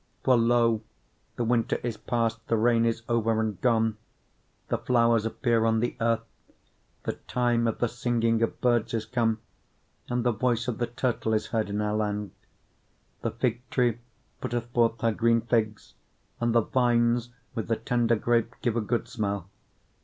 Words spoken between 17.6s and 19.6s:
the tender grape give a good smell.